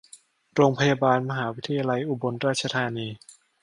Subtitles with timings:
[0.55, 3.07] โรงพยาบาลมหาวิทยาลัยอุบลราชธานี